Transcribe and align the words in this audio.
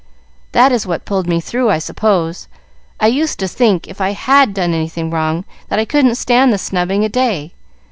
"That 0.53 0.71
is 0.71 0.87
what 0.87 1.05
pulled 1.05 1.27
me 1.27 1.39
through, 1.39 1.69
I 1.69 1.77
suppose. 1.77 2.47
I 2.99 3.05
used 3.05 3.37
to 3.37 3.47
think 3.47 3.87
if 3.87 4.01
I 4.01 4.13
had 4.13 4.51
done 4.55 4.73
anything 4.73 5.11
wrong, 5.11 5.45
that 5.67 5.77
I 5.77 5.85
couldn't 5.85 6.15
stand 6.15 6.51
the 6.51 6.57
snubbing 6.57 7.05
a 7.05 7.09
day. 7.09 7.53